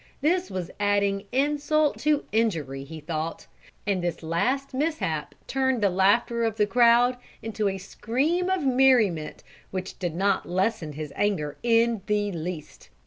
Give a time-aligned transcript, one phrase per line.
[0.21, 3.45] This was adding insult to injury, he thought,
[3.85, 9.43] and this last mishap turned the laughter of the crowd into a scream of merriment
[9.69, 12.89] which did not lessen his anger in the least.